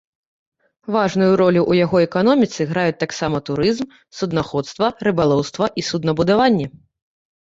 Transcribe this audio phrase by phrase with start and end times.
[0.93, 3.85] Важную ролю ў яго эканоміцы граюць таксама турызм,
[4.21, 6.67] суднаходства, рыбалоўства і суднабудаванне.